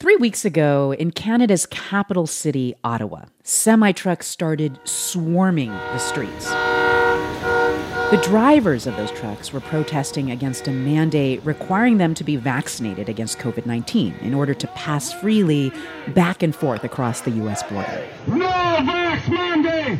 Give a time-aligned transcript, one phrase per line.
[0.00, 6.48] Three weeks ago, in Canada's capital city, Ottawa, semi trucks started swarming the streets.
[8.10, 13.10] The drivers of those trucks were protesting against a mandate requiring them to be vaccinated
[13.10, 15.70] against COVID 19 in order to pass freely
[16.14, 17.62] back and forth across the U.S.
[17.64, 18.08] border.
[18.26, 18.80] No
[19.28, 19.98] mandate!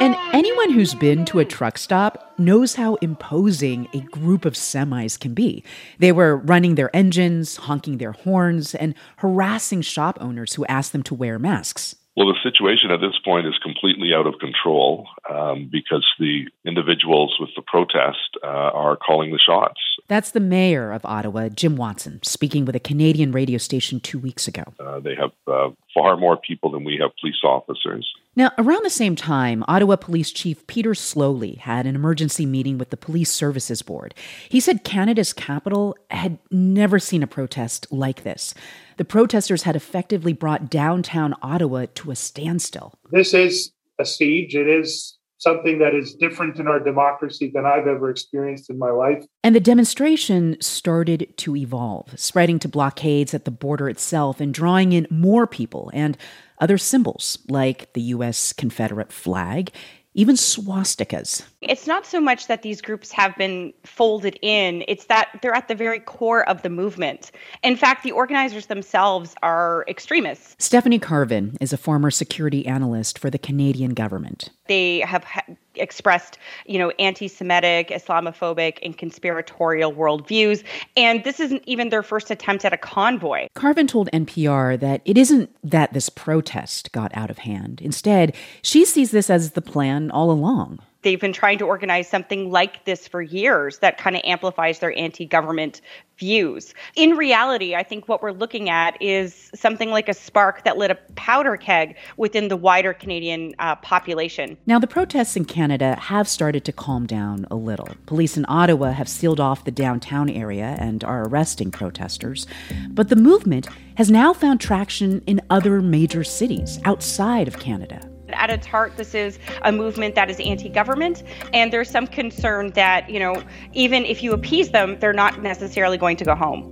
[0.00, 0.14] And
[0.44, 5.34] anyone who's been to a truck stop knows how imposing a group of semis can
[5.34, 5.62] be.
[6.00, 11.04] They were running their engines, honking their horns, and harassing shop owners who asked them
[11.04, 11.94] to wear masks.
[12.16, 17.36] Well, the situation at this point is completely out of control um, because the individuals
[17.38, 19.80] with the protest uh, are calling the shots.
[20.08, 24.48] That's the mayor of Ottawa, Jim Watson, speaking with a Canadian radio station two weeks
[24.48, 24.64] ago.
[24.78, 28.12] Uh, they have uh, far more people than we have police officers.
[28.34, 32.88] Now, around the same time, Ottawa Police Chief Peter Sloly had an emergency meeting with
[32.88, 34.14] the Police Services Board.
[34.48, 38.54] He said Canada's capital had never seen a protest like this.
[38.96, 42.94] The protesters had effectively brought downtown Ottawa to a standstill.
[43.10, 44.54] This is a siege.
[44.54, 48.90] It is something that is different in our democracy than I've ever experienced in my
[48.90, 49.24] life.
[49.42, 54.92] And the demonstration started to evolve, spreading to blockades at the border itself and drawing
[54.92, 56.16] in more people and
[56.62, 58.52] other symbols like the U.S.
[58.52, 59.72] Confederate flag
[60.14, 61.42] even swastikas.
[61.62, 65.68] It's not so much that these groups have been folded in, it's that they're at
[65.68, 67.30] the very core of the movement.
[67.62, 70.54] In fact, the organizers themselves are extremists.
[70.58, 74.50] Stephanie Carvin is a former security analyst for the Canadian government.
[74.68, 75.44] They have ha-
[75.76, 80.62] expressed, you know, anti-Semitic, Islamophobic, and conspiratorial worldviews,
[80.96, 83.46] and this isn't even their first attempt at a convoy.
[83.54, 87.80] Carvin told NPR that it isn't that this protest got out of hand.
[87.80, 92.50] Instead, she sees this as the plan all along they've been trying to organize something
[92.50, 95.80] like this for years that kind of amplifies their anti-government
[96.18, 96.72] views.
[96.94, 100.90] In reality, I think what we're looking at is something like a spark that lit
[100.90, 104.56] a powder keg within the wider Canadian uh, population.
[104.66, 107.88] Now, the protests in Canada have started to calm down a little.
[108.06, 112.46] Police in Ottawa have sealed off the downtown area and are arresting protesters.
[112.90, 118.11] But the movement has now found traction in other major cities outside of Canada.
[118.34, 121.22] At its heart, this is a movement that is anti government,
[121.52, 125.98] and there's some concern that, you know, even if you appease them, they're not necessarily
[125.98, 126.70] going to go home.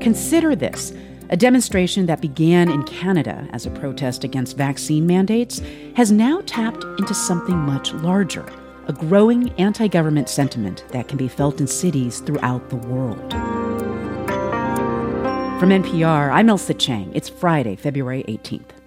[0.00, 0.92] Consider this.
[1.28, 5.62] A demonstration that began in Canada as a protest against vaccine mandates
[5.94, 8.44] has now tapped into something much larger
[8.90, 13.32] a growing anti government sentiment that can be felt in cities throughout the world.
[15.60, 17.12] From NPR, I'm Ailsa Chang.
[17.14, 18.79] It's Friday, February 18th.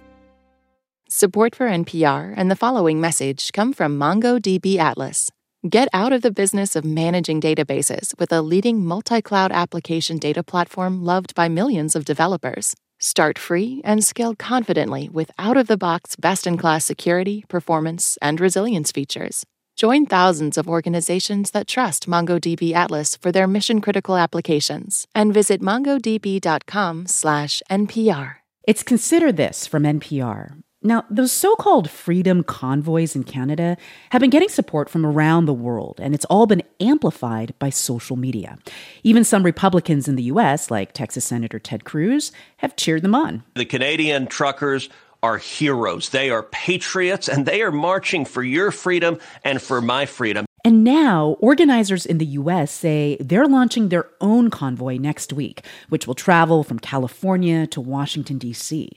[1.16, 5.30] Support for NPR and the following message come from MongoDB Atlas.
[5.70, 10.42] Get out of the business of managing databases with a leading multi cloud application data
[10.42, 12.74] platform loved by millions of developers.
[12.98, 18.18] Start free and scale confidently with out of the box, best in class security, performance,
[18.20, 19.46] and resilience features.
[19.76, 25.62] Join thousands of organizations that trust MongoDB Atlas for their mission critical applications and visit
[25.62, 28.36] mongodb.com/npr.
[28.66, 30.63] It's Consider This from NPR.
[30.86, 33.78] Now, those so called freedom convoys in Canada
[34.10, 38.16] have been getting support from around the world, and it's all been amplified by social
[38.16, 38.58] media.
[39.02, 43.42] Even some Republicans in the U.S., like Texas Senator Ted Cruz, have cheered them on.
[43.54, 44.90] The Canadian truckers
[45.22, 46.10] are heroes.
[46.10, 50.44] They are patriots, and they are marching for your freedom and for my freedom.
[50.66, 56.06] And now, organizers in the US say they're launching their own convoy next week, which
[56.06, 58.90] will travel from California to Washington, D.C.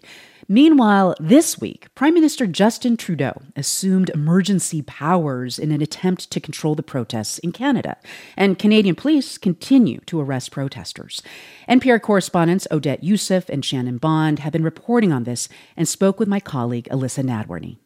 [0.49, 6.73] Meanwhile, this week, Prime Minister Justin Trudeau assumed emergency powers in an attempt to control
[6.73, 7.97] the protests in Canada,
[8.37, 11.21] and Canadian police continue to arrest protesters.
[11.67, 16.29] NPR correspondents Odette Youssef and Shannon Bond have been reporting on this and spoke with
[16.29, 17.77] my colleague Elissa Nadworny.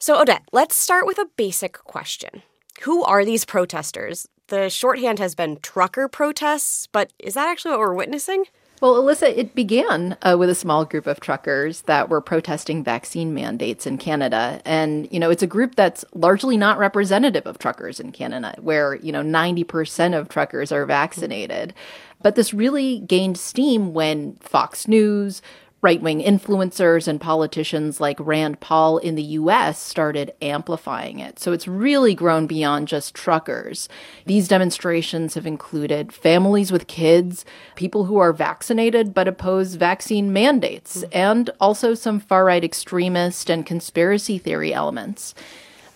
[0.00, 2.42] So, Odette, let's start with a basic question.
[2.82, 4.26] Who are these protesters?
[4.48, 8.44] The shorthand has been trucker protests, but is that actually what we're witnessing?
[8.80, 13.34] Well, Elissa, it began uh, with a small group of truckers that were protesting vaccine
[13.34, 14.60] mandates in Canada.
[14.64, 18.94] And, you know, it's a group that's largely not representative of truckers in Canada, where,
[18.94, 21.74] you know, 90% of truckers are vaccinated.
[22.22, 25.42] But this really gained steam when Fox News,
[25.80, 31.38] right wing influencers and politicians like Rand Paul in the US started amplifying it.
[31.38, 33.88] So it's really grown beyond just truckers.
[34.26, 37.44] These demonstrations have included families with kids,
[37.76, 43.64] people who are vaccinated but oppose vaccine mandates, and also some far right extremist and
[43.64, 45.32] conspiracy theory elements.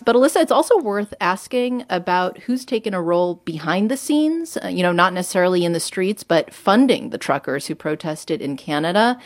[0.05, 4.69] But Elissa, it's also worth asking about who's taken a role behind the scenes, uh,
[4.69, 9.19] you know, not necessarily in the streets, but funding the truckers who protested in Canada.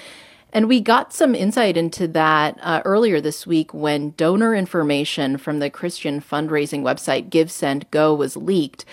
[0.56, 5.58] And we got some insight into that uh, earlier this week when donor information from
[5.58, 8.87] the Christian fundraising website GiveSendGo was leaked.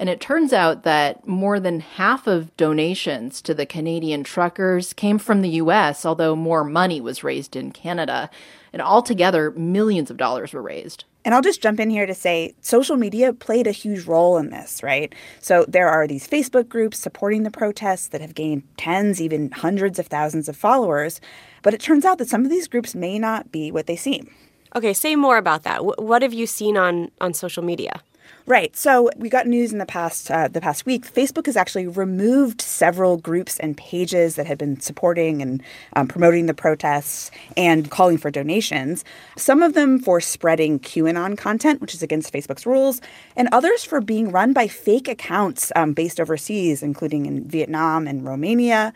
[0.00, 5.18] And it turns out that more than half of donations to the Canadian truckers came
[5.18, 8.30] from the US, although more money was raised in Canada.
[8.72, 11.04] And altogether, millions of dollars were raised.
[11.22, 14.48] And I'll just jump in here to say social media played a huge role in
[14.48, 15.14] this, right?
[15.38, 19.98] So there are these Facebook groups supporting the protests that have gained tens, even hundreds
[19.98, 21.20] of thousands of followers.
[21.60, 24.30] But it turns out that some of these groups may not be what they seem.
[24.74, 25.84] Okay, say more about that.
[25.84, 28.00] what have you seen on, on social media?
[28.46, 28.74] Right.
[28.76, 31.06] So we got news in the past uh, the past week.
[31.06, 35.62] Facebook has actually removed several groups and pages that had been supporting and
[35.94, 39.04] um, promoting the protests and calling for donations.
[39.36, 43.00] Some of them for spreading QAnon content, which is against Facebook's rules,
[43.36, 48.24] and others for being run by fake accounts um, based overseas, including in Vietnam and
[48.24, 48.92] Romania.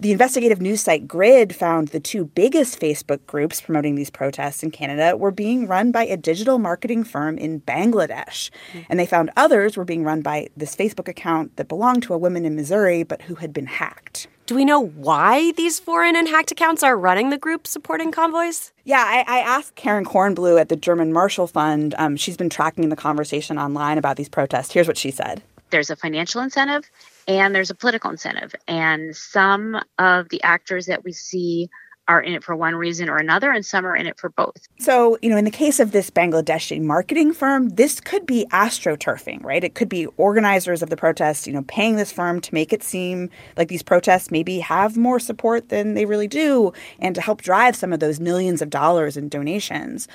[0.00, 4.70] The investigative news site Grid found the two biggest Facebook groups promoting these protests in
[4.70, 8.50] Canada were being run by a digital marketing firm in Bangladesh.
[8.72, 8.80] Mm-hmm.
[8.88, 12.18] And they found others were being run by this Facebook account that belonged to a
[12.18, 14.28] woman in Missouri but who had been hacked.
[14.46, 18.72] Do we know why these foreign and hacked accounts are running the group supporting convoys?
[18.84, 21.96] Yeah, I, I asked Karen Kornbluh at the German Marshall Fund.
[21.98, 24.72] Um, she's been tracking the conversation online about these protests.
[24.72, 26.90] Here's what she said There's a financial incentive
[27.26, 28.54] and there's a political incentive.
[28.66, 31.68] And some of the actors that we see
[32.08, 34.66] are in it for one reason or another, and some are in it for both.
[34.78, 39.44] So, you know, in the case of this Bangladeshi marketing firm, this could be astroturfing,
[39.44, 39.62] right?
[39.62, 42.82] It could be organizers of the protests, you know, paying this firm to make it
[42.82, 43.28] seem
[43.58, 47.76] like these protests maybe have more support than they really do and to help drive
[47.76, 50.08] some of those millions of dollars in donations.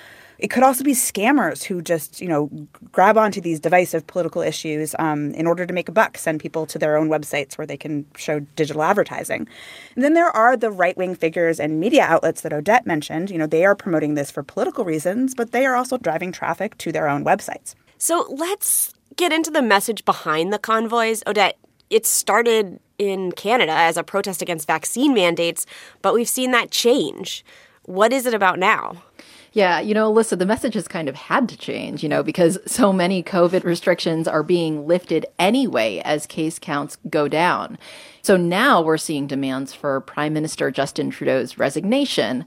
[0.44, 2.50] It could also be scammers who just, you know,
[2.92, 6.66] grab onto these divisive political issues um, in order to make a buck, send people
[6.66, 9.48] to their own websites where they can show digital advertising.
[9.96, 13.32] And then there are the right wing figures and media outlets that Odette mentioned.
[13.32, 16.78] You know, they are promoting this for political reasons, but they are also driving traffic
[16.80, 17.74] to their own websites.
[17.98, 21.24] So let's get into the message behind the convoys.
[21.26, 21.58] Odette,
[21.90, 25.66] it started in Canada as a protest against vaccine mandates,
[26.02, 27.46] but we've seen that change.
[27.86, 29.04] What is it about now?
[29.54, 32.58] Yeah, you know, Elissa, the message has kind of had to change, you know, because
[32.66, 37.78] so many COVID restrictions are being lifted anyway as case counts go down.
[38.24, 42.46] So now we're seeing demands for Prime Minister Justin Trudeau's resignation.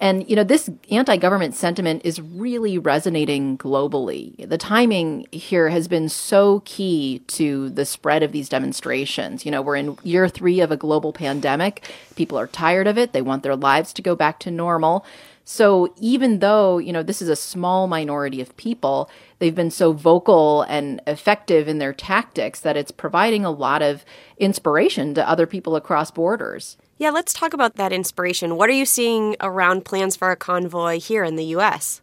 [0.00, 4.48] And, you know, this anti government sentiment is really resonating globally.
[4.48, 9.44] The timing here has been so key to the spread of these demonstrations.
[9.44, 11.88] You know, we're in year three of a global pandemic.
[12.16, 13.12] People are tired of it.
[13.12, 15.04] They want their lives to go back to normal.
[15.50, 19.08] So even though, you know, this is a small minority of people,
[19.38, 24.04] they've been so vocal and effective in their tactics that it's providing a lot of
[24.36, 26.76] inspiration to other people across borders.
[26.98, 28.56] Yeah, let's talk about that inspiration.
[28.56, 32.02] What are you seeing around plans for a convoy here in the US?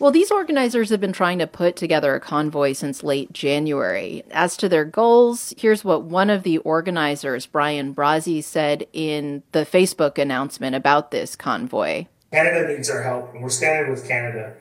[0.00, 4.24] Well, these organizers have been trying to put together a convoy since late January.
[4.32, 9.64] As to their goals, here's what one of the organizers, Brian Brazzi, said in the
[9.64, 12.06] Facebook announcement about this convoy.
[12.32, 14.54] Canada needs our help, and we're standing with Canada.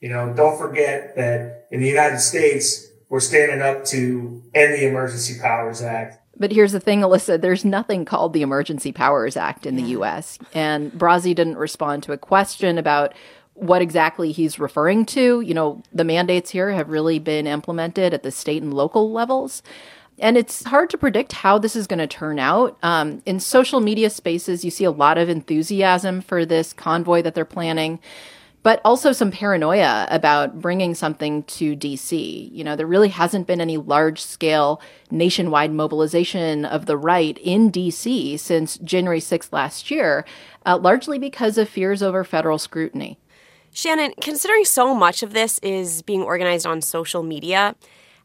[0.00, 4.86] You know, don't forget that in the United States, we're standing up to end the
[4.86, 6.18] Emergency Powers Act.
[6.36, 10.38] But here's the thing, Elissa, there's nothing called the Emergency Powers Act in the US.
[10.52, 13.14] And Brazzi didn't respond to a question about
[13.54, 15.40] what exactly he's referring to.
[15.40, 19.62] You know, the mandates here have really been implemented at the state and local levels.
[20.18, 22.78] And it's hard to predict how this is going to turn out.
[22.82, 27.34] Um, in social media spaces, you see a lot of enthusiasm for this convoy that
[27.34, 27.98] they're planning,
[28.62, 32.50] but also some paranoia about bringing something to DC.
[32.52, 34.80] You know, there really hasn't been any large scale
[35.10, 40.24] nationwide mobilization of the right in DC since January 6th last year,
[40.64, 43.18] uh, largely because of fears over federal scrutiny.
[43.72, 47.74] Shannon, considering so much of this is being organized on social media,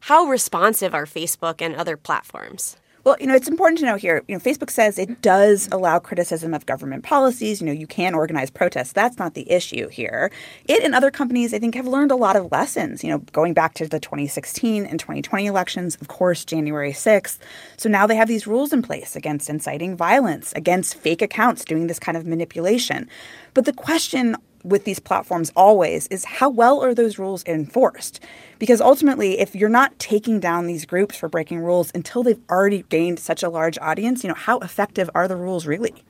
[0.00, 2.76] how responsive are Facebook and other platforms?
[3.02, 5.98] Well, you know, it's important to know here, you know, Facebook says it does allow
[5.98, 7.60] criticism of government policies.
[7.60, 8.92] You know, you can organize protests.
[8.92, 10.30] That's not the issue here.
[10.68, 13.54] It and other companies, I think, have learned a lot of lessons, you know, going
[13.54, 17.38] back to the 2016 and 2020 elections, of course, January 6th.
[17.78, 21.86] So now they have these rules in place against inciting violence, against fake accounts doing
[21.86, 23.08] this kind of manipulation.
[23.54, 28.20] But the question with these platforms always is how well are those rules enforced?
[28.58, 32.84] Because ultimately, if you're not taking down these groups for breaking rules until they've already
[32.88, 36.04] gained such a large audience, you know, how effective are the rules really?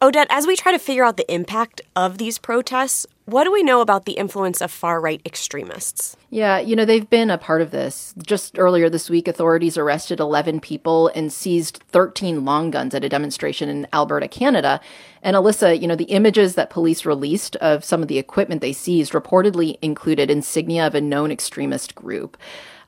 [0.00, 3.62] Odette, as we try to figure out the impact of these protests, What do we
[3.62, 6.16] know about the influence of far right extremists?
[6.30, 8.14] Yeah, you know, they've been a part of this.
[8.16, 13.08] Just earlier this week, authorities arrested 11 people and seized 13 long guns at a
[13.10, 14.80] demonstration in Alberta, Canada.
[15.22, 18.72] And Elissa, you know, the images that police released of some of the equipment they
[18.72, 22.38] seized reportedly included insignia of a known extremist group.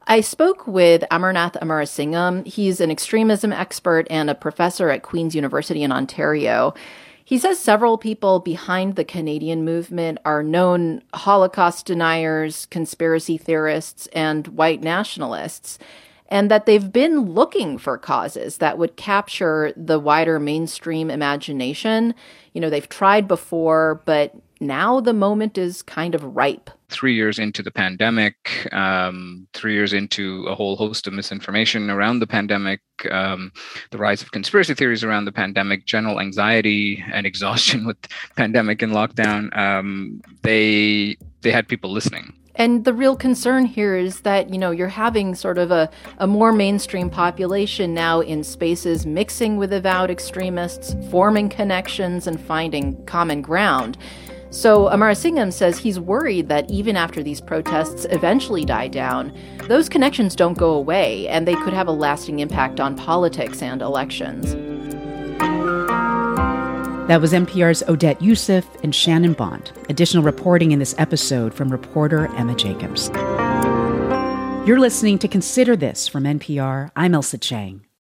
[0.07, 2.47] I spoke with Amarnath Amarasingam.
[2.47, 6.73] He's an extremism expert and a professor at Queen's University in Ontario.
[7.31, 14.49] He says several people behind the Canadian movement are known Holocaust deniers, conspiracy theorists, and
[14.49, 15.79] white nationalists,
[16.27, 22.17] and that they've been looking for causes that would capture the wider mainstream imagination.
[22.53, 26.71] You know, they've tried before, but now the moment is kind of ripe.
[26.89, 32.19] Three years into the pandemic, um, three years into a whole host of misinformation around
[32.19, 33.53] the pandemic, um,
[33.91, 37.97] the rise of conspiracy theories around the pandemic, general anxiety and exhaustion with
[38.37, 42.35] pandemic and lockdown, um, they they had people listening.
[42.57, 45.89] And the real concern here is that, you know, you're having sort of a,
[46.19, 53.03] a more mainstream population now in spaces mixing with avowed extremists, forming connections, and finding
[53.07, 53.97] common ground.
[54.51, 59.33] So Amarasingam says he's worried that even after these protests eventually die down,
[59.69, 63.81] those connections don't go away and they could have a lasting impact on politics and
[63.81, 64.57] elections.
[67.09, 69.73] That was NPR's Odette Youssef and Shannon Bond.
[69.89, 73.09] Additional reporting in this episode from reporter Emma Jacobs.
[74.67, 76.91] You're listening to Consider This from NPR.
[76.95, 77.85] I'm Ailsa Chang.